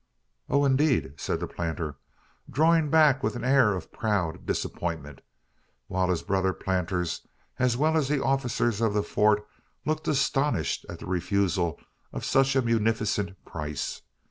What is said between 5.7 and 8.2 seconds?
while his brother planters, as well as the